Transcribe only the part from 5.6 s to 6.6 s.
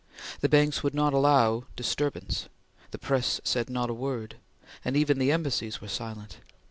were silent.